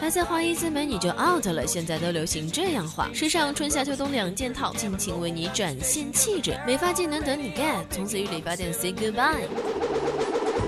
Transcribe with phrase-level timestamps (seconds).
[0.00, 3.08] 还在花一字眉你就 out 了，现在都流行这样画。
[3.12, 6.58] 时尚春夏秋冬两件套，尽情为你展现气质。
[6.66, 9.46] 美发技能等你 get，从此与理发店 say goodbye。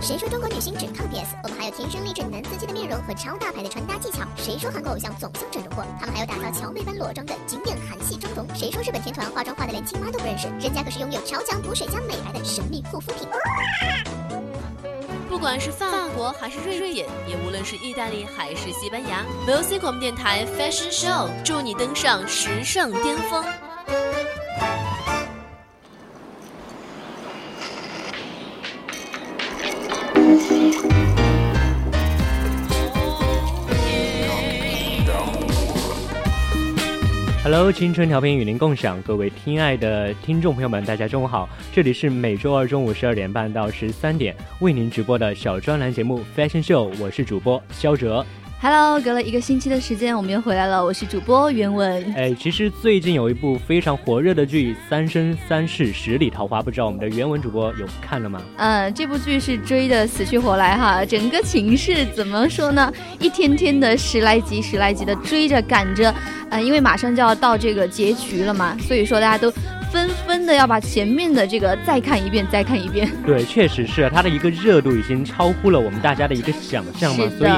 [0.03, 1.37] 谁说中国女星只靠 PS？
[1.45, 4.27] 我们还有天生丽质男司机的面容和超大牌的穿搭技巧。
[4.35, 5.85] 谁说韩国偶像总像整容过？
[6.01, 8.47] 他们还有打造乔妹般裸妆的经典韩系妆容。
[8.55, 10.49] 谁说日本天团化妆化的连亲妈都不认识？
[10.59, 13.29] 人家可是拥有超强补水加美白的神秘护肤品。
[15.31, 23.45] 不管是法国还是瑞典，也无论是意大利还是西班牙，VOC 广播电台 Fashion Show 祝你登上时尚巅峰。
[37.43, 48.23] Hello，青春调频与您共享，各位亲爱的听众朋友们，大家中午好，这里是每周二中午十二点半到十三点为您直播的小专栏节目 Fashion Show，我是主播肖哲。
[48.63, 50.85] Hello，隔了一个星期的时间，我们又回来了。
[50.85, 52.13] 我是主播袁文。
[52.15, 58.43] 哎，其实最近有一部非常火热的剧《三生三世十里桃花》，不知道我们的袁文主播有看了吗？
[58.59, 62.93] 嗯，这部剧是追的死去活来哈，整个情势怎么说呢？
[63.19, 66.15] 一天天的十来集、十来集的追着赶着，
[66.51, 69.51] 嗯，因为马上就要到这个结局了嘛，所以说大家都。
[69.91, 73.11] 纷纷的要把前面的这个再看一遍，再看一遍。
[73.27, 77.51] 对，确实是它的一个热度已经超乎了我们大家的一个想象嘛，所以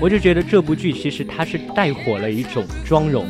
[0.00, 3.26] 我就觉得这部剧其实它是带火了一种妆容。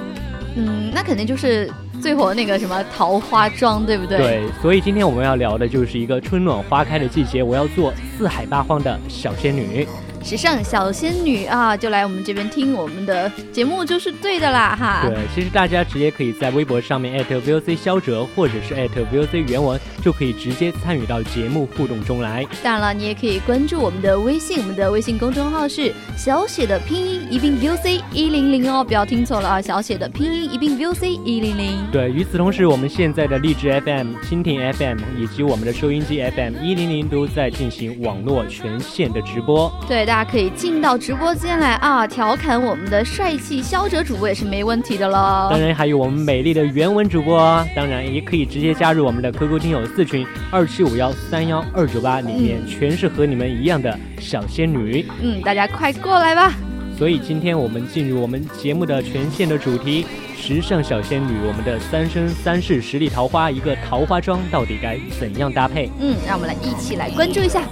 [0.57, 1.69] 嗯，那肯定就是
[2.01, 4.19] 最火那个什么桃花妆，对不对？
[4.19, 9.87] 对，所以今天我们要聊的就是一个春暖花开的季节，我要做四海八荒的小仙女。
[10.25, 15.03] 时尚小仙女啊，就来我们这边听我们的节目就是对的啦哈。
[15.07, 22.47] 对，其实大家直接可以在微博上面艾特 @VOC 肖哲，或者是艾特 @VOC 原文，就可以直接参与到节目互动中来。
[22.63, 31.79] 当然了，你也可以关注我们的微信，我们的微信公众号是小写的拼音一并 VOC 一零零哦，不要听错了啊，小写的拼音一并 VOC 一零零。
[31.91, 39.73] 对，与此同时，我们现在的荔枝 FM、蜻蜓 FM 以及我们的收音机 FM 一零零都在进行网络全线的直播。
[39.89, 45.49] 对，大家可以进到直播间来啊，调侃我们的帅气肖哲主播也是没问题的喽。
[45.51, 55.07] 当然还有我们美丽的原文主播，当然也可以直接加入我们的 QQ 听友四群二七五幺三幺二九八，里面全是和你们一样的小仙女。
[55.23, 56.53] 嗯，大家快过来吧。
[56.99, 60.05] 所以今天我们进入我们节目的全线的主题：
[60.37, 65.89] 时尚小仙女，我们的三生三世十里桃花，一个桃花妆到底该怎样搭配？
[66.01, 67.63] 嗯，让我们来一起来关注一下。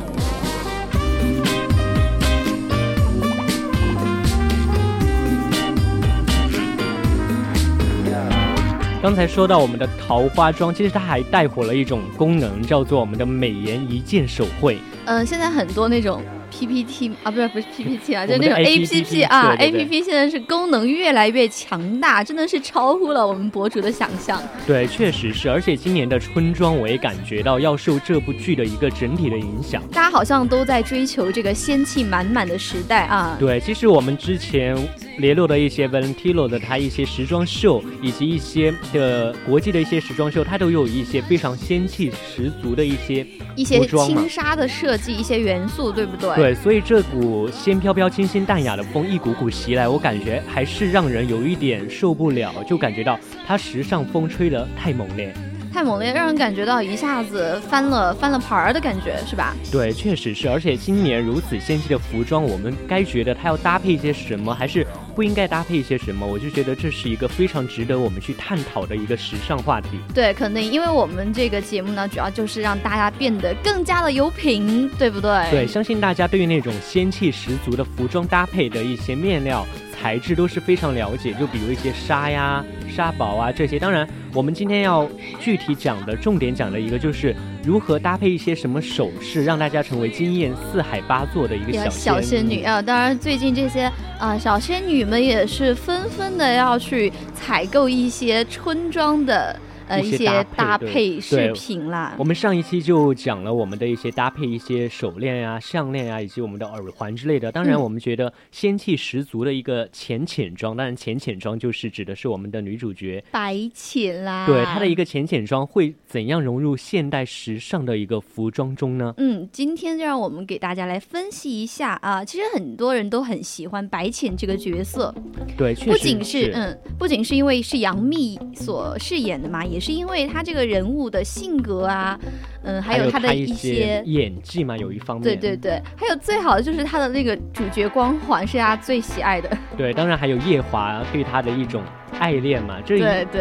[9.02, 14.78] 刚才说到我们的桃花妆，其实它还带火了一种功能，叫做我们的美颜一键手绘。
[15.06, 16.22] 嗯，现在很多那种。
[16.54, 24.40] PPT 啊，不是不是 PPT 啊， 就那种 APP 啊，APP 现在是功能越来越强大，真的是超乎了我们博主的想象。
[24.66, 29.82] 对，确实是，而且今年的春装我也感觉到要受这部剧的一个整体的影响。
[29.90, 33.34] 大家好像都在追求这个仙气满满的时代啊。
[33.40, 34.76] 对，其实我们之前
[35.18, 46.34] 联络的一些 Valentino 的他一些时装秀，以及一些的国际的一些时装秀，它都有一些非常仙气十足的一些一些轻纱的设计，一些元素，对不对？
[46.36, 55.34] 对，所以这股仙飘飘、清新淡雅的风一股股袭来，我感觉还是让人有一点受不了，就感觉到它时尚风吹得太猛烈。
[55.72, 59.54] 太猛烈，让人感觉到一下子翻了翻了牌儿的感觉，是吧？
[59.70, 60.48] 对，确实是。
[60.48, 66.26] 而且今年如此仙气的服装，我们该觉得它要搭配一些什么，还是不应该搭配一些什么？
[66.26, 69.98] 我就觉得这是一个非常值得我们去探讨的一个时尚话题。
[70.14, 75.50] 对，肯定，因为我们这个节目呢，主要就是让大家变得更加的有品，对不对？
[75.50, 79.66] 对，相信大家对于那种仙气十足的服装搭配的一些面料。
[79.94, 83.78] 材质都是非常了解，就比如一些纱呀、纱宝啊这些。
[83.78, 85.08] 当然，我们今天要
[85.38, 92.82] 具体讲的重点讲的一个就是如何搭配一些什么首饰，让大家成为惊艳四海八座的一个小仙女啊！
[92.82, 99.56] 当然，最近这些啊小仙女们也是纷纷的要去采购一些春装的。
[99.88, 102.14] 呃，一些搭配饰品啦。
[102.18, 107.50] 我们上一期就讲了我们的一些搭配，一些手链呀、项链呀，以及我们的耳环之类的。
[107.52, 114.46] 当然，我们觉得仙气十足的一个浅浅妆，当然浅浅妆就是指的是我们的女主角白浅啦。
[114.46, 119.14] 对，她的一个浅浅妆会怎样融入现代时尚的一个服装中呢？
[119.16, 122.24] 嗯，今天就让我们给大家来分析一下啊。
[122.24, 125.14] 其实很多人都很喜欢白浅这个角色。
[125.56, 129.82] 对，不仅是嗯，不仅是因为是杨幂所饰演的嘛，也。
[129.82, 132.16] 是因为他这个人物的性格啊，
[132.62, 135.24] 嗯，还有他的他一些演技嘛，有一方面。
[135.24, 139.50] 对对对，还有最好的就是他的那个主角光环是他最喜爱的。
[139.76, 141.82] 对，当然还有夜华对他的一种
[142.20, 142.80] 爱恋嘛。
[142.86, 143.38] 这一部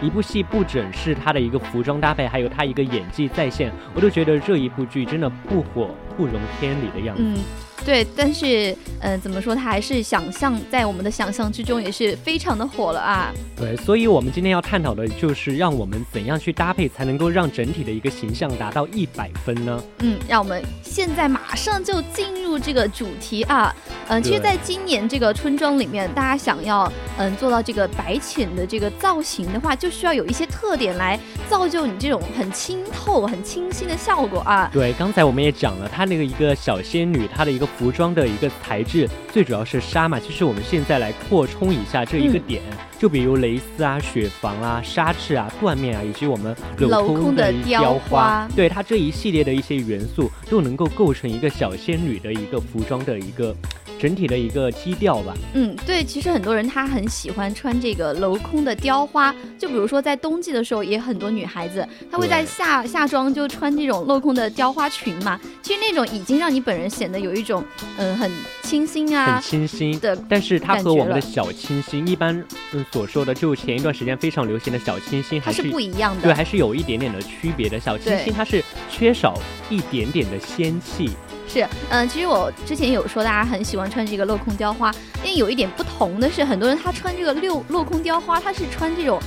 [0.00, 7.22] 一部戏不只是他的一个服装搭配，还有他一个演技在线，我都觉得这一部剧真的不火不容天理的样子。
[7.24, 7.36] 嗯。
[7.84, 13.32] 对，但是，嗯，怎么说，它还是想象在我们的想象之中，也是非常的火了啊。
[13.56, 19.82] 对，所以我们今天要探讨的就是让我们怎样去搭配，才能够让整体的一个形象达到一百分呢？
[20.00, 23.74] 嗯，让我们现在马上就进入这个主题啊。
[24.08, 31.18] 嗯，其实，在今年这个春装里面，大家想要嗯做到这个白浅的这个造型的话，就需要有一些特点来
[31.48, 34.68] 造就你这种很清透、很清新的效果啊。
[34.72, 37.69] 对，刚才我们也讲了，它那个一个小仙女，她的一个。
[37.78, 42.62] 服装的一个材质最主要是纱嘛，其实我们现在来扩充一下这一个点，
[42.98, 53.54] 就比如蕾丝啊、雪纺啊、纱质啊、缎面啊，以及我们镂空的雕花，对它这一系列的一些元素，都能够构成一个小仙女的一个服装的一个。
[54.00, 55.34] 整体的一个基调吧。
[55.52, 65.38] 嗯，对，其实很多人他很喜欢穿这个镂空的雕花，就比如说在冬季的时候，也很多女孩子她会在夏夏装就穿这种镂空的雕花裙嘛。
[65.62, 67.62] 其实那种已经让你本人显得有一种
[67.98, 68.30] 嗯很
[68.62, 70.16] 清新啊，很清新的。
[70.28, 72.42] 但是它和我们的小清新一般
[72.72, 76.22] 嗯所说的就前一段时间非常流行的小清新还是不一样的。
[76.22, 77.78] 对，还是有一点点的区别的。
[77.78, 79.38] 小清新它是缺少
[79.68, 81.10] 一点点的仙气。
[81.52, 84.92] 是，嗯，其实我之前有说大家很喜欢穿这个镂空雕花，
[85.24, 89.20] 因为有一点不同的是，很多人他穿这个六镂空雕花，他是穿这种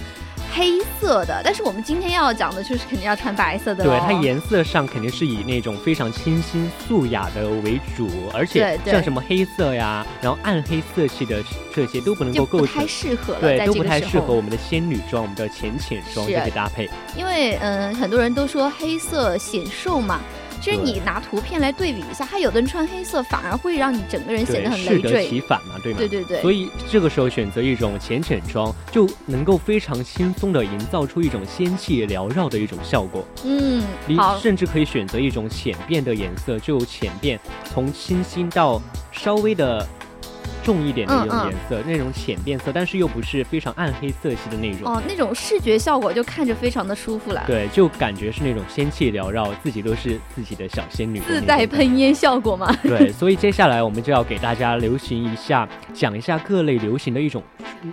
[0.55, 3.83] 黑色的，但是我们今天要讲的就是肯定要穿白色的。
[3.83, 11.43] 对，它颜色上肯定是以那种非常清新素雅的为主，而且像什么黑色呀，然后暗黑色系的
[11.75, 16.89] 这些都不能够构成，太适合了，对，都不太适合我们的仙女装、我们的浅浅装这些搭配。
[17.17, 20.21] 因为嗯，很多人都说黑色显瘦嘛。
[20.63, 25.99] 其实你拿图片来对比一下，他有的人穿黑色反而会让你整个人显得很累赘，适得其反嘛，对吗？
[25.99, 26.41] 对对对。
[26.41, 33.25] 所以这个时候选择一种浅浅妆，就能够非常轻松的营造出一种仙气缭绕的一种效果。
[33.43, 38.81] 嗯，你甚至可以选择一种浅变的颜色，就浅变，从清新到
[39.11, 39.85] 稍微的。
[40.63, 44.91] 重一点的一种颜色，那种浅变色，但是又不是非常暗黑色系的那种。
[44.91, 47.43] 哦，那种视觉效果就看着非常的舒服了。
[47.45, 51.19] 对，就感觉是那种仙气缭绕，自己都是自己的小仙女。
[51.19, 52.73] 自带喷烟效果嘛？
[52.83, 57.43] 对，所以接下来我们就要给大家流行一下，讲一下各类流行的一种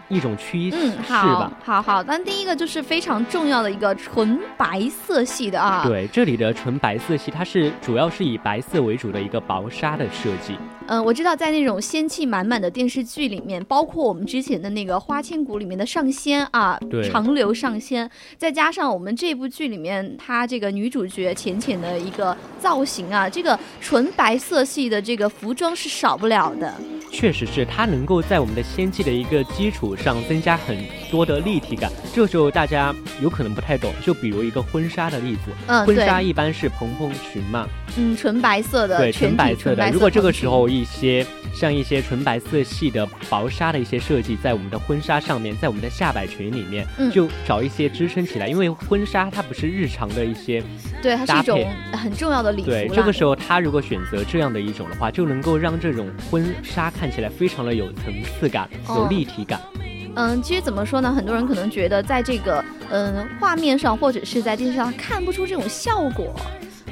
[0.09, 1.53] 一种趋势吧。
[1.65, 5.85] 好好，那第一个就是非常重要的一个纯白色系的啊。
[5.85, 10.57] 对，这里的纯白色系，它是主要是以白色为主的一个薄纱的设计。
[10.91, 16.77] 嗯，我知道在那种仙气满满的电视剧里面，包括我们之前的那个《花千骨》里面的上仙啊，
[17.09, 26.75] 长留上仙，再加上我们这部剧里面她这个女主角浅浅的一个造型啊，这个纯白色系的这个服装是少不了的。
[27.13, 30.77] 确实是，它能够在我们的仙气的一个基础上增加很
[31.09, 31.89] 多的立体感。
[32.13, 39.89] 这个时候大家有可能不太懂，就比如一个婚纱的例子，嗯，婚纱一般是蓬蓬裙嘛，嗯，纯白色的，对，纯白色的。
[39.93, 48.49] 如果这个时候一一些像一些纯白色系的薄纱的一些设计，在我们的婚纱上面，在我们的下摆裙里面，就找一些支撑起来。
[48.49, 50.63] 因为婚纱它不是日常的一些
[51.03, 52.71] 对，它是一种很重要的礼服。
[52.71, 59.61] 对，这个时候他如果选择这样的一种的话，就能够让这种婚纱看起来非常的有层次感，有立体感。
[60.17, 61.13] 嗯，其实怎么说呢？
[61.13, 66.35] 很多人可能觉得在这个嗯画面上或者是在电视上看不出这种效果。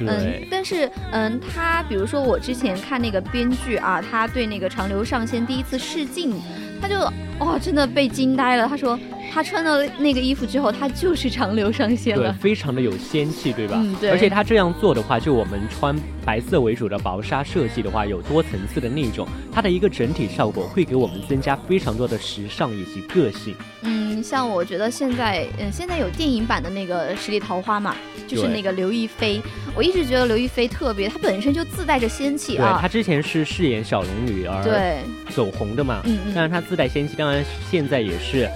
[0.07, 6.35] 嗯，但是嗯，他比如说我之前看那个编剧啊，他对那个长留上仙第一次试镜，
[6.81, 6.99] 他就
[7.39, 8.67] 哇，真的被惊呆了。
[8.69, 8.99] 他说
[9.33, 13.77] 他穿了那个衣服之后，他就是长流上仙了，对，非常的有仙气，对吧？
[13.79, 14.11] 嗯，对。
[14.11, 23.55] 而且他这样做的话，就我们穿白色为主的薄纱设计的话，有多层次的那种，它的一个整体效果会给我们增加非常多的时尚以及个性。
[23.83, 27.95] 嗯，像我觉得现在，嗯，现在有电影版的那个十里桃花嘛，
[28.27, 29.41] 就是那个刘亦菲。
[29.77, 32.73] 我一直觉得刘亦菲特别，她本身就自带着仙气啊。
[32.73, 34.99] 对，她之前是饰演小龙女而对
[35.33, 36.01] 走红的嘛。
[36.05, 36.33] 嗯嗯。
[36.35, 38.51] 但是她自带仙气，当然现在也是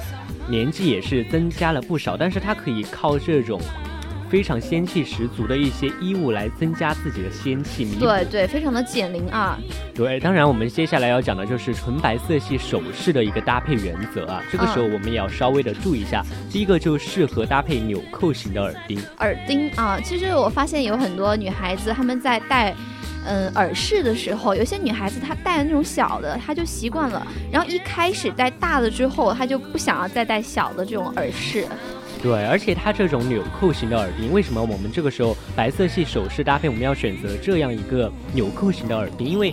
[0.48, 3.60] 年纪也是增加了不少，但是她可以靠这种。
[4.30, 9.58] 非常仙气十足的一些衣物来增加自己的仙气，对对，非常的减龄啊。
[9.94, 14.42] 对，当然我们接下来要讲的就是纯白色系首饰的一个搭配原则啊。
[14.50, 18.98] 这个时候我们也要稍微的注意一下，第一个就适合搭配纽扣型的耳钉。
[19.18, 22.74] 耳钉啊，其实我发现有很多女孩子她们在戴
[23.24, 31.66] 嗯耳饰的时候，有些女孩子她戴那种小的，她就习惯了，然后一开始戴大的之后，她就不想要再戴小的这种耳饰。
[32.22, 39.26] 对，而且它这种纽扣型的耳钉，为什么我们这个时候白色系首饰搭配，我们要选择这样一个纽扣型的耳钉？
[39.26, 39.52] 因为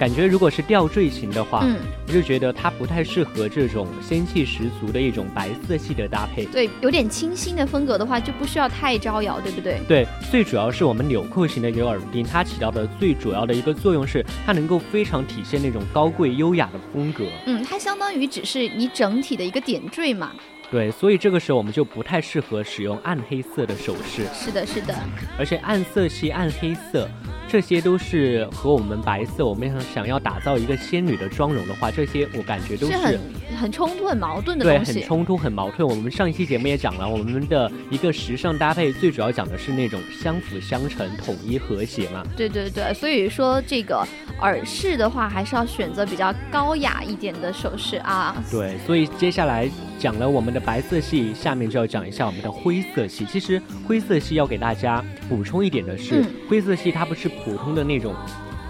[0.00, 1.76] 感觉如果是吊坠型的话，嗯，
[2.08, 6.46] 我就觉得它不太适合这种仙气十足的一种白色系的搭配。
[6.46, 9.78] 对，有点清新的风格的话，就不需要太招摇，对不对？
[9.86, 17.26] 对，最主要是我们纽扣型的一个耳钉，它起到的最主要的一个作用是，它能够非常体现那种高贵优雅的风格。
[17.44, 20.32] 嗯，它相当于只是你整体的一个点缀嘛。
[20.70, 24.24] 对，所以这个时候我们就不太适合使用暗黑色的首饰。
[24.32, 24.94] 是的，是的。
[25.38, 27.08] 而且暗色系、暗黑色。
[27.48, 33.18] 这些都是和我们白色，我们想想要打造一个仙女的妆容的话，这些我感觉都是很
[33.60, 34.92] 很冲突、很矛盾的东西。
[34.92, 35.88] 对，很冲突、很矛盾。
[35.88, 42.22] 我们上一期节目也讲了，我们的一个时尚搭配最主要讲的是那种相辅相成、统一和谐嘛。
[42.36, 44.06] 对对对，所以说这个
[44.40, 48.40] 耳饰的话，还是要选择比较高雅一点的首饰啊。
[48.48, 49.68] 对，所以接下来
[50.00, 53.26] 讲了我们的白色系，下面就要讲一下我们的灰色系。
[53.26, 57.28] 其实灰色系要给大家补充一点的是，灰色系它不是。
[57.44, 58.14] 普通的那种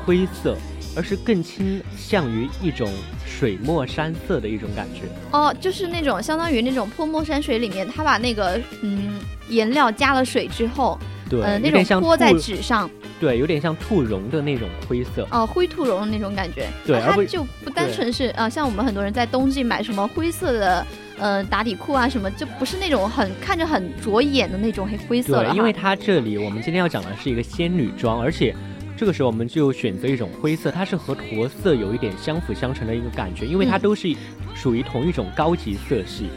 [0.04, 0.56] 灰色，
[0.96, 2.88] 而是更倾向于一种
[3.26, 5.02] 水墨山色的一种感觉。
[5.32, 10.98] 哦，就是那种相当于那种泼墨山水里面，它把那个嗯颜料加了水之后，
[11.30, 15.26] 对，那种泼在纸上，对，有点像兔绒的那种灰色。
[15.30, 16.66] 哦，灰兔绒的那种感觉。
[16.84, 20.86] 对，它就不单纯是啊，像我们很多人在冬季买什么灰色的
[21.18, 25.50] 呃打底裤啊什么，就不是那种很看着很着眼的那种黑灰色了。
[25.50, 28.54] 对，因为它这里我们今天要讲的是一个仙女装，而且。
[28.96, 34.14] 这个时候我们就选择一种灰色，它是和驼色有一点相辅相成的一个感觉，因为它都是
[34.54, 36.28] 属于同一种高级色系，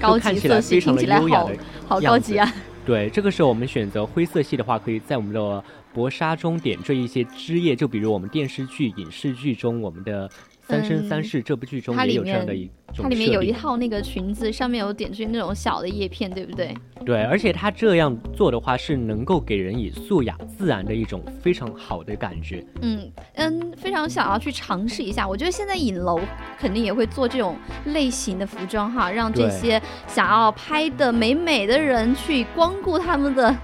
[0.00, 1.50] 高级色系听起来好
[1.86, 2.50] 好高级啊。
[2.86, 5.62] 对，这个时候我们选择灰色系的话，可以在我们的
[5.92, 10.28] 薄纱中点缀一些枝叶，就比如我们电视剧、影视剧中我们的。
[10.68, 16.74] 《三生三世》这部剧中也有这样的一种它里面有一套那个裙子，上面有点缀那种小的叶片，对不对？
[17.04, 22.64] 对，而且它这样做的话，是能够给人以素雅自然的一种非常好的感觉。
[22.82, 25.28] 嗯嗯，非常想要去尝试一下。
[25.28, 26.20] 我觉得现在影楼
[26.58, 27.56] 肯定也会做这种
[27.86, 33.56] 类型的服装哈，让这些想要拍的美美的人去光顾他们的。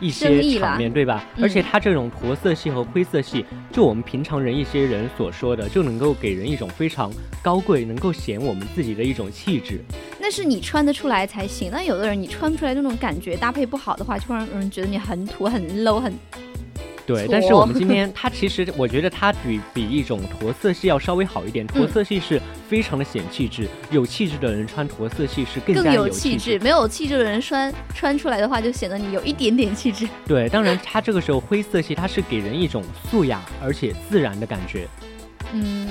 [0.00, 1.24] 一些场面对吧？
[1.40, 7.10] 而且它这种驼色系和灰色系，就我们平常人一些人所说的，就能够给人一种非常
[7.42, 9.80] 高贵，能够显我们自己的一种气质。
[10.18, 11.70] 那是你穿得出来才行。
[11.70, 16.12] 那有的人你穿不出来那种感觉，搭配不好的话，就会让人觉得你很土、很 low、很。
[17.10, 21.66] 对，但是我们今天它其实，我觉得它比比一种驼色系要稍微好一点。
[21.66, 26.56] 驼色系是非常的显气质，有气质的人穿驼色系是更加有气质。
[26.60, 30.08] 没有气质的人穿穿出来的话，就显得你有一点点气质。
[30.24, 34.86] 对，当然它这个时候灰色系，它是给人一种素雅而且自然的感觉。
[35.52, 35.88] 嗯。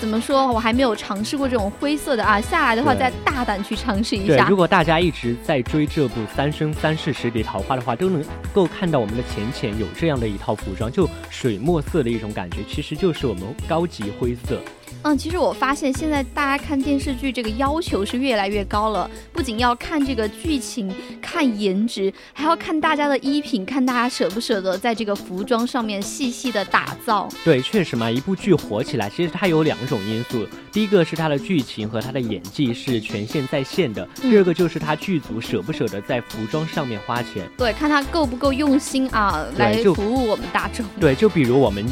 [0.00, 0.50] 怎么说？
[0.50, 4.44] 我还没有尝试过这种灰色的啊，下来的话再大胆去尝试一下。
[4.44, 14.58] 对，如果大家一直在追这部《三生三世十里桃花》的话，都能够看到我们的浅浅有这样的一套服装，就水墨色的一种感觉，其实就是我们高级灰色。
[15.02, 27.28] 嗯，其实我发现现在大家看电视剧这个要求是越来越高了，不仅要看这个剧情、看颜值，还要看大家的衣品，看大家舍不舍得在这个服装上面细细的打造。
[27.44, 37.48] 对，确实嘛，一部剧火起来，其实它有两种因素，第一个是它的剧情和它的演技是全线在线的，第二个就是它剧组舍不舍得在服装上面花钱。
[37.56, 40.84] 对，看他够不够用心啊，来服务我们大众。
[41.00, 41.86] 对，就比如我们。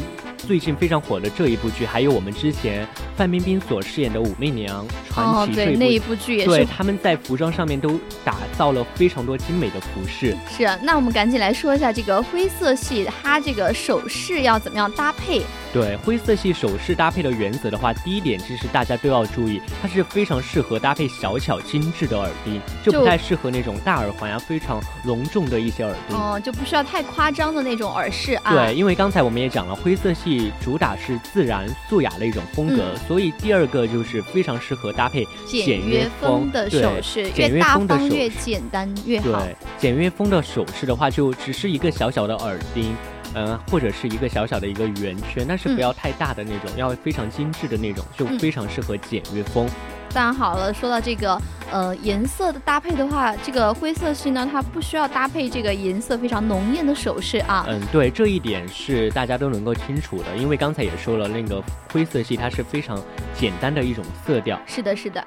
[0.47, 10.35] 最近非常火的这一部剧，还有我们之前范冰冰所饰演的武媚娘传奇那一部剧，也是对他们在服装上面都打造了非常多精美的服饰。
[10.49, 15.41] 是啊，那我们赶紧来说一下这个灰色系，它这个首饰要怎么样搭配？
[15.71, 26.17] 对灰色系首饰搭配的原则的话，第一点其实大家都要注意，它是非常适合搭配小巧精致的耳钉，就不太适合那种大耳环呀，非常隆重的一些耳钉。
[26.17, 28.51] 哦，就不需要太夸张的那种耳饰啊。
[28.51, 39.43] 对，因为刚才我们也讲了，灰色系主打是自然素雅的一种风格，所以第二个就是非常适合搭配简约风的首饰，越大方越简单越好。
[39.43, 42.95] 对，简约风的首饰的话，就只是一个小小的耳钉。
[43.35, 49.69] 嗯，或者是一个小小的一个圆圈，但是不要太大的那种，要非常精致的那种，就非常适合简约风。
[50.13, 51.39] 当然好了，说到这个
[51.71, 57.65] 呃颜色的搭配的话，这个灰色系呢，它不需要搭配这个颜色非常浓艳的首饰啊。
[57.67, 62.99] 嗯，对，这一点是大家都能够清楚的，因为刚才也说了，那个灰色系它是非常
[63.35, 64.59] 简单的一种色调。
[64.65, 65.23] 是的，是的。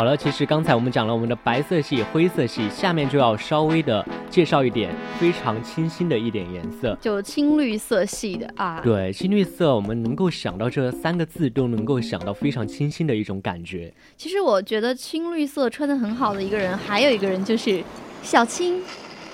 [0.00, 8.80] 好好了，其实刚才我们讲了我们的白色系、灰色系，下面就要稍微的介绍一点非常清新的一点颜色，就青绿色系的啊。
[8.82, 13.92] 对，青绿色，我们能够想到这三个字，都能够想到非常清新的一种感觉。
[14.16, 17.84] 其实我觉得青绿色穿的很好的一个人，还有一个人就是
[18.22, 18.82] 小青。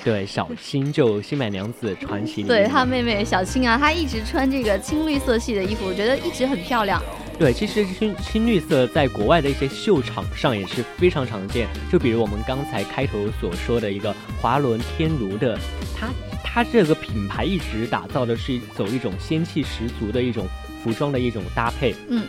[0.02, 7.00] 对，小青就《新白娘子传奇》，对她妹妹小青啊，她一直穿这个青绿色系的衣服，我觉得一直很漂亮。
[7.38, 15.58] 对，其实青青绿色在国外的一些秀场上也是非常常见，就比如我们刚才开头所说的一个华伦天奴的，
[15.94, 16.08] 它
[16.42, 20.46] 它这个品牌一直打造的是走一种仙气十足的一种
[20.82, 21.94] 服装的一种搭配。
[22.08, 22.24] 嗯，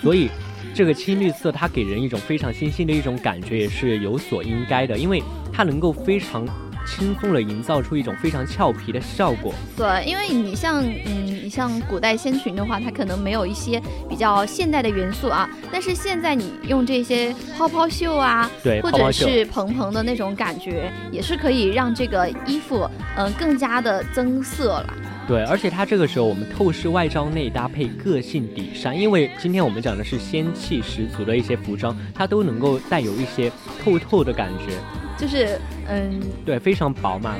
[0.00, 0.30] 所以
[0.72, 5.20] 这个青绿色它给人一种非常清新的一种感觉，也是有所应该的，因为
[5.52, 6.46] 它能够非常。
[6.84, 9.52] 轻松的营造出一种非常俏皮的效果。
[9.76, 15.48] 对，因为你像，嗯，你像古代仙裙的话，它可能没有一些比较现代的元素啊。
[15.72, 24.94] 但是现在你用这些泡泡袖啊，对，或者是蓬蓬的那种感觉，也是可以让这个衣服，嗯，更加的增色了。
[25.26, 33.50] 对，而且它这个时候我们透视外罩内搭配个性底衫，因为今天我们讲的是仙气十足的一些服装，它都能够带有一些
[33.82, 34.74] 透透的感觉。
[35.18, 37.36] 就是嗯，对，非常薄嘛，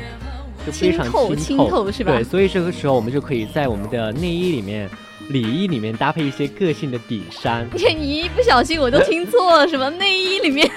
[0.67, 2.13] 就非常清透，是吧？
[2.13, 4.89] 对，所以这个时候我们就可以在我们的内衣里面、
[5.29, 7.69] 里衣里面搭配一些个性的底衫。
[7.99, 10.71] 你一不小心我都听错了，什么内衣里面？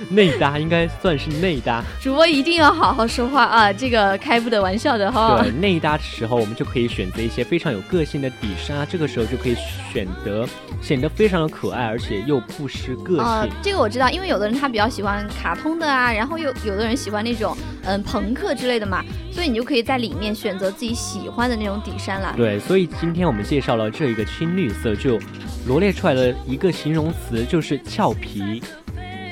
[0.08, 3.72] 内搭应该算是内搭，主播一定要好好说话啊！
[3.72, 5.40] 这个开不得玩笑的哈。
[5.42, 9.56] 对，内搭的时候我们就可以选择一些非常有个性的底衫啊，这个时候就可以
[9.92, 10.46] 选择
[10.80, 13.50] 显得非常的可爱，而且又不失个性。
[13.62, 22.32] 这个我知道，因为有的人他比较喜欢卡通的啊，然后又有的人喜欢那种嗯朋克之类的嘛，所以你就可以在里面选择自己喜欢的那种底衫了。
[22.36, 25.18] 对，所以今天我们介绍了这一个青绿色，就
[25.66, 28.62] 罗列出来的一个形容词就是俏皮。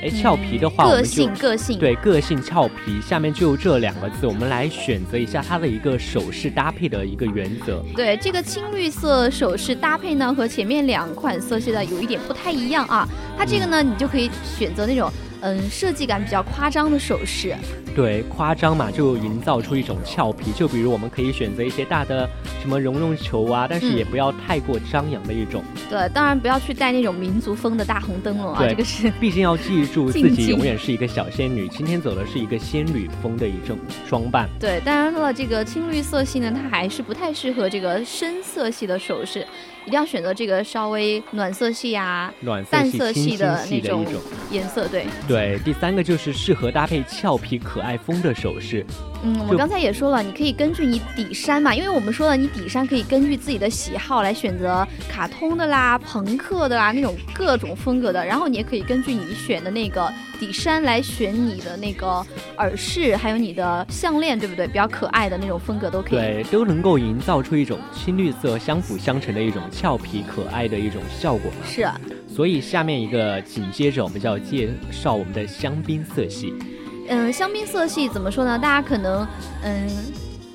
[0.01, 7.83] 哎，俏皮的话，个性个性对个性俏皮，下面就这两个字，我们来选择一下它的一个首饰搭配的一个原则。
[7.95, 13.07] 对，这个青绿色首饰搭配呢，和前面两款色系的有一点不太一样啊。
[13.37, 15.11] 它这个呢，你就可以选择那种。
[15.41, 17.55] 嗯，设计感比较夸张的首饰，
[17.95, 20.51] 对，夸张嘛，就营造出一种俏皮。
[20.51, 22.29] 就比如我们可以选择一些大的
[22.61, 25.63] 什么绒绒球啊，但是也不要太过张扬的一种。
[25.89, 29.11] 对，当然不要去戴那种民族风的大红灯笼啊，这个是。
[29.19, 34.47] 毕竟要记住自己永远是一个小仙女，今天走的是一个仙女风的一种装扮。
[34.59, 39.45] 对，当然了，这个青绿色系呢，它还是不太适合这个深色系的首饰。
[39.85, 42.31] 一定要选择这个稍微暖色系啊，
[42.69, 44.05] 淡色系的那种
[44.51, 45.07] 颜色，对。
[45.27, 48.85] 对，第三个就是适合搭配俏皮可爱风的首饰。
[49.23, 62.25] 嗯，我刚才也说了，你可以根据你底衫嘛，因为我们说了，你底衫可以根据自己的喜好来选择卡通的啦、朋克的啦那种各种风格的，然后你也可以根据你选的那个底衫来选你的那个
[62.57, 64.65] 耳饰，还有你的项链，对不对？
[64.67, 66.19] 比较可爱的那种风格都可以。
[66.19, 71.57] 对，都能够营造出一种青绿色相辅相成的一种俏皮可爱的一种效果嘛。
[71.65, 71.85] 是。
[72.33, 76.53] 所以下面一个紧接着我们就要介绍我们的香槟色系。
[77.09, 78.57] 嗯，香槟色系怎么说呢？
[78.57, 79.27] 大家可能，
[79.63, 79.89] 嗯，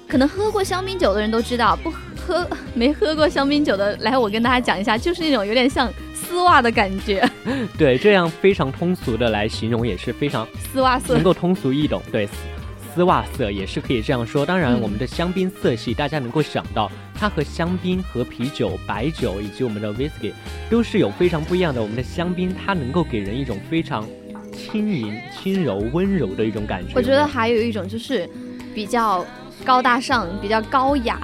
[0.08, 7.28] 可能喝过香槟酒的人都知道，不喝没喝过香槟酒的，来我跟大家讲一下，就是那种有点像丝袜的感觉。
[7.76, 12.00] 对，这样非常通俗的来形容也是非常丝袜色，能够通俗易懂。
[12.12, 12.28] 对，
[12.94, 14.46] 丝袜色也是可以这样说。
[14.46, 16.88] 当然，我们的香槟色系，大家能够想到，
[17.18, 20.32] 它和香槟、和啤酒、白酒以及我们的 whisky
[20.70, 21.82] 都是有非常不一样的。
[21.82, 24.06] 我们的香槟，它能够给人一种非常。
[24.54, 26.92] 轻盈、轻柔、温柔的一种感觉。
[26.94, 28.28] 我觉得还有一种就是
[28.74, 29.26] 比较
[29.64, 31.20] 高大上、比较高雅、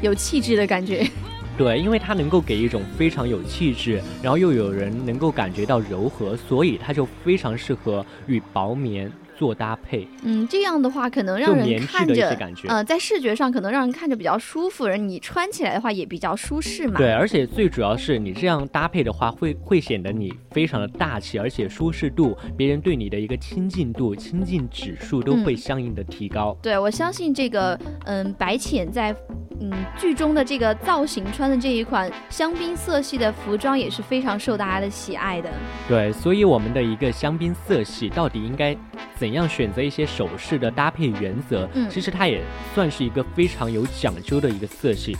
[0.00, 1.06] 有气质的感觉。
[1.58, 9.12] 对，因为它能够给一种非常有气质，然后又有人能够感觉到柔和，所以它就非常适合与薄棉。
[9.38, 16.98] 做搭配，嗯，这样的话可能让人看着，呃，在视觉上可能让人看着比较舒服，人你穿起来的话也比较舒适嘛。
[16.98, 26.58] 对，而且最主要是你这样搭配的话，会会显得你非常的大气，而且舒适度，别人对你的一个亲近度、亲近指数都会相应的提高。
[26.60, 29.14] 对，我相信这个，嗯，白浅在。
[29.60, 35.50] 嗯，剧中的这个造型穿的这一款香槟色系的服装也是非常受大家的喜爱的。
[35.88, 38.72] 对，所以我们的一个香槟色系到底应该
[39.16, 41.68] 怎样选择一些首饰的搭配原则？
[41.74, 42.42] 嗯，其实它也
[42.74, 45.16] 算是一个非常有讲究的一个色系。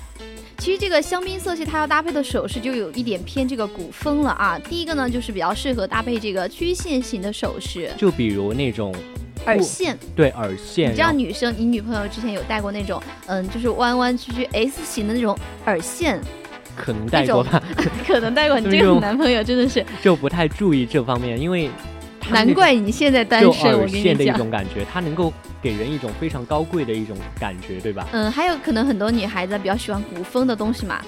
[0.59, 4.59] 其实这个香槟色系它要搭配的首饰就有一点偏这个古风了啊。
[4.59, 8.95] 第一个呢，就是比较适合搭配这个曲线型的首饰，就比如那种。
[9.47, 16.21] 耳线对耳线，你知道女生，你女朋友之前有戴过那种，嗯，就是弯弯曲曲 S 型的那种耳线，
[16.77, 17.63] 可能戴过吧，
[18.07, 18.59] 可能戴过。
[18.59, 21.71] 你这个男朋友真的是就不太注意这方面，因为。
[22.31, 24.39] 难怪你现在单身，我耳线的一跟你讲。
[24.39, 28.07] 种感觉，它能够给人一种非常高贵的一种感觉，对吧？
[28.13, 31.01] 嗯，还有可能很多女孩子比较喜欢古风的东西嘛，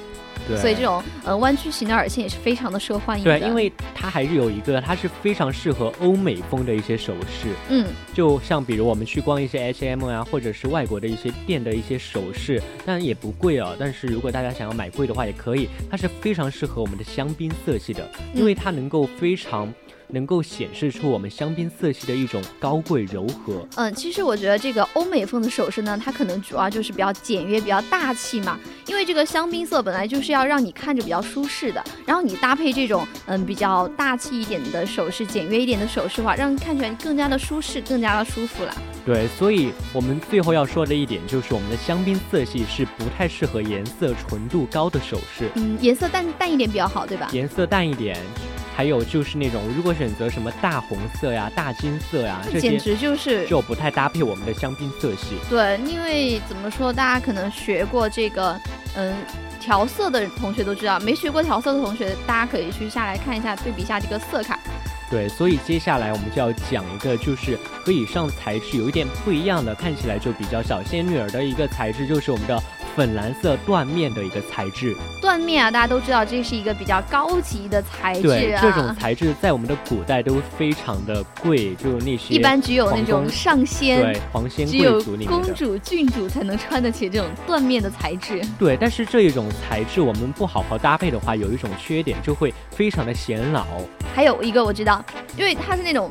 [0.49, 0.57] 对。
[0.57, 3.39] 所以这种呃弯曲型的耳线也是非常的受欢迎的。
[3.39, 13.75] 对，因为它还是有一个，它是非常适合欧美风的一些首饰，嗯就像比如我们去逛一些 H&M 啊，或者是外国的一些店的一些首饰，当然也不贵啊。
[13.79, 19.73] 但是如果大家想要买贵的话，也可以，它是非常适合我们的香槟色系的，因为它能够非常
[20.13, 23.67] 能够显示出我们香槟色系的一种高贵柔和。
[23.77, 28.59] 嗯，其实我觉得这个欧美风的首饰呢，它可能主要就是比较简约、比较大气嘛。
[28.87, 38.75] 因为这个香槟色本来就是要让你看着比较舒适的，然后你搭配这种嗯比较大气一点的首饰、简约一点的首饰的话，让人看起来更加的舒适、更加的舒服了。
[39.07, 47.29] 对，所以我们最后要说的一点就是，我们的香槟色系是不太适合颜色纯度高的首饰，嗯，颜色淡淡一点比较好，对吧？
[47.33, 48.19] 颜色淡一点。
[48.75, 55.37] 还有就是那种，如果选择什么大红色呀、大金色呀，这简直就是就不太搭配我们的香槟色系。
[55.51, 58.59] 对，因为怎么说，大家可能学过这个，
[58.95, 59.15] 嗯，
[59.61, 64.59] 调色的同学都知道，没学过调色的同学，大家可以去下来看一下，对比一下这个色卡。
[65.11, 72.63] 对，所以接下来我们就要讲一个，就是和以上材质有一点不一样的，看起来就比较小仙女儿的一个材质，就是我们的
[72.95, 74.95] 粉蓝色缎面的一个材质。
[75.21, 78.63] 缎面啊，大家都知道这是一个比较高级的材质对，啊。
[78.63, 85.33] 这种材质在我们的古代都非常的贵，就是那些一般只有那种上仙对，皇仙贵只有族里面的。
[85.35, 88.41] 公主、郡主才能穿得起这种缎面的材质。
[88.59, 93.67] 对，但是这一种材质我们不好好搭配的话，有一种缺点，就会非常的显老。
[94.15, 95.00] 还有一个我知道，
[95.37, 96.11] 因为它是那种，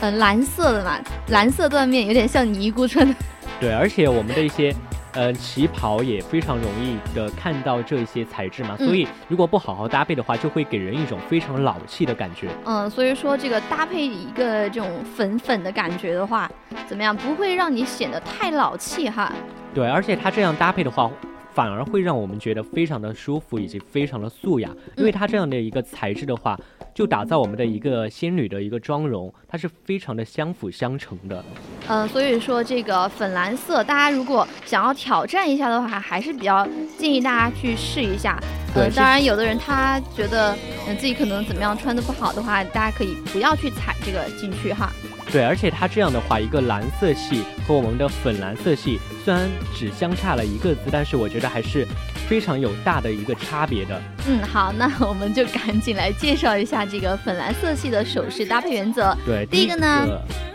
[0.00, 3.14] 呃，蓝色的嘛，蓝色缎面有点像尼姑穿的。
[3.60, 4.74] 对，而且我们的一些。
[5.12, 12.46] 呃，旗袍也非常容易的看到这些材质嘛，嗯所以如果不好好搭配的话，就会给人一种非常老气的感觉。
[12.64, 16.48] 嗯，所以说这个搭配一个这种粉粉的感觉的话，
[16.86, 19.32] 怎么样不会让你显得太老气哈？
[19.74, 21.10] 对，而且它这样搭配的话，
[21.52, 26.58] 反而会让我们觉得非常的舒服以及非常的素雅，因为它这样的一个材质的话，
[26.94, 31.44] 就打造我们的一个仙女的一个妆容，它是非常的相辅相成的。
[31.88, 38.38] 嗯，所以说这个粉蓝色，大家如果想要挑战一下的话，还是比较建议大家去试一下。
[38.74, 44.92] 呃，当然有的人他觉得嗯自己可能怎么样穿的不好的话，大家可以不要去踩这个进去哈。
[45.32, 51.86] 对，而且它这样的话，一个蓝色系和我们的粉蓝色系虽然只相差了一个字，但是我觉得还是
[52.28, 54.00] 非常有大的一个差别的。
[54.28, 59.16] 嗯，好，那 我们就赶紧来介绍一下这个粉蓝色系的首饰搭配原则。
[59.24, 60.06] 对，第一个呢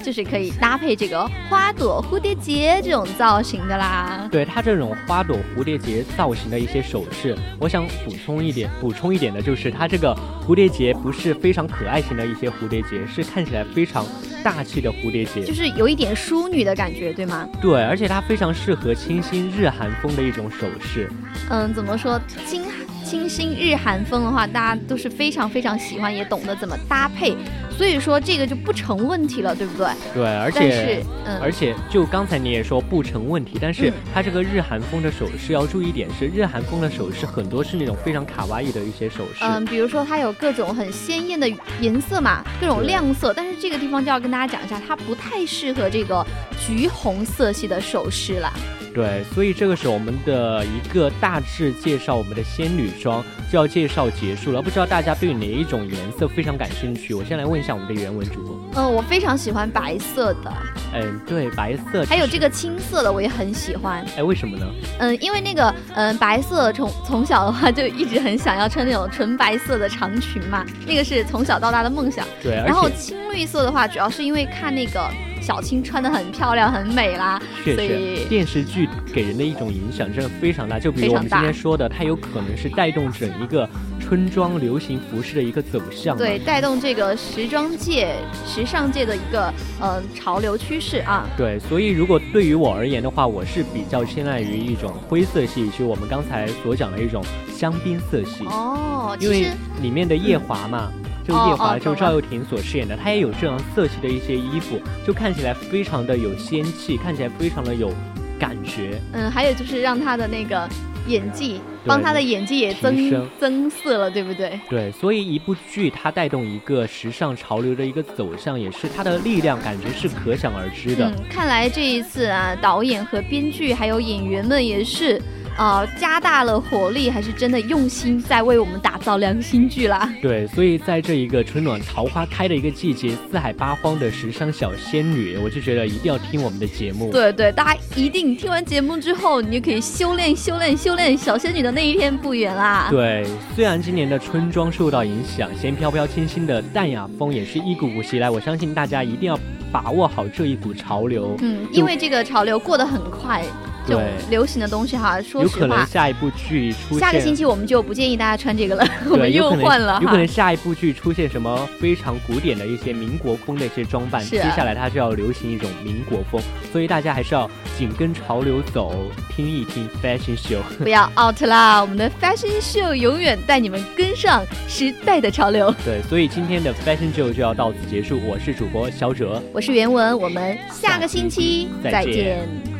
[0.04, 4.28] 就是可以搭配这个花朵、蝴蝶结这种造型的啦。
[4.32, 14.06] 对它这种花朵、蝴蝶结造型的一些首饰，我想补充一点，补充一点的就是它这个蝴蝶结不是非常可爱型的一些蝴蝶结，是看起来非常
[14.46, 15.42] 大气的蝴蝶结。
[15.44, 17.50] 就是有一点淑女的感觉，对吗？
[17.60, 21.10] 对，而且它非常适合清新日韩风的一种首饰。
[21.50, 22.62] 嗯，怎么说清
[23.04, 27.36] 清新日韩风的话，大家都是非常非常喜欢，也懂得怎么搭配，
[27.78, 29.88] 所以说这个就不成问题了，对不对？
[30.14, 39.44] 对，而且，嗯，而且就刚才你也说不成问题，但是嗯它这个日韩风的首饰要注意一点是，日韩风的首饰很多是那种非常卡哇伊的一些首饰。
[39.44, 41.50] 嗯，比如说它有各种很鲜艳的
[41.82, 46.26] 颜色嘛，各种亮色，但是这个地方就要跟大家讲一下，它不太适合这个
[46.66, 48.52] 橘红色系的首饰了。
[48.94, 54.62] 对，所以这个是我们的一个大致介绍我们的仙女装就要介绍结束了。
[54.62, 57.14] 不知道大家对哪一种颜色非常感兴趣？
[57.14, 58.56] 我先来问一下我们的原文主播。
[58.76, 60.54] 嗯，我非常喜欢白色的，
[60.94, 62.06] 嗯，对，白色。
[62.06, 64.06] 还有这个青色的我也很喜欢。
[64.16, 64.68] 哎，为什么呢？
[65.00, 72.24] 嗯，因为那个嗯白色从从小的话就一直很想要穿那种纯白色的长裙嘛，那个是从小到大的梦想。
[72.44, 75.10] 对，然后青绿色的话，主要是因为看那个
[75.42, 80.78] 小青穿的很漂亮很美啦，确所以实电视剧给人的一种影响真的非常大。
[80.78, 83.68] 就比如我们今天说的，它有可能是带动整一个
[84.08, 86.16] 春装流行服饰的一个走向。
[86.16, 88.16] 对，带动这个时装界、
[88.46, 91.28] 时尚界的一个呃潮流趋势啊。
[91.36, 98.46] 对，所以如果对于我而言的话，我是比较青睐于一种灰色系，就我们刚才所讲的一种香槟色系。
[98.46, 99.48] 哦，因为
[99.82, 100.92] 里面的夜华嘛，
[101.28, 107.92] 就哦夜华就赵又廷所饰演的，她也有这样色系的一些衣服，就看起来非常的有仙气，看起来非常的有
[108.40, 109.02] 感觉。
[109.14, 110.70] 嗯，还有就是让他的那个
[111.08, 114.60] 演技，帮他的演技也增增色了，对不对？
[114.70, 121.08] 对，所以一部剧它带动一个时尚潮流的一个走向，也是它的力量感觉是可想而知的。
[121.08, 125.22] 嗯，看来这一次啊，导演和编剧还有演员们也是
[125.58, 130.12] 呃加大了火力，还是真的用心在为我们打造良心剧啦。
[130.22, 137.12] 对，所以在这一个春暖桃花开的一个季节，四海八荒的时尚小仙女，我就觉得一定要听我们的节目。
[137.12, 142.88] 对对，大家一定听完节目之后，你就可以修炼修炼修炼，小仙女的那一天不远啦。
[142.90, 149.40] 对，虽然今年的春装受到影响，先飘飘清新的淡雅风也是一股股袭来，我相信大家一定要
[149.72, 151.36] 把握好这一股潮流。
[151.42, 153.44] 嗯，因为这个潮流过得很快。
[153.88, 168.94] 这种流行的东西哈，说实话，有可能下一部剧出现，下个星期我们就不建议大家穿这个了， 我们又换了有可能下一部剧出现什么非常古典的一些民国风的一些装扮，接下来它就要流行一种民国风，所以大家还是要紧跟潮流走，
[169.36, 175.74] 听一听 fashion show， 不要 out 啦，我们的 fashion show 永远带你们跟上时代的潮流。
[175.84, 178.20] 对，所以今天的 fashion show 就要到此结束。
[178.26, 182.75] 我是主播肖哲，我是袁文，我们下个星期再见。